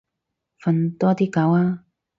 [0.63, 1.85] 瞓多啲覺啊